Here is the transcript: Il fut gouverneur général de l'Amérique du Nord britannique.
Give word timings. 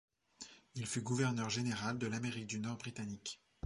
Il 0.73 0.87
fut 0.87 1.03
gouverneur 1.03 1.51
général 1.51 1.99
de 1.99 2.07
l'Amérique 2.07 2.47
du 2.47 2.57
Nord 2.59 2.77
britannique. 2.79 3.39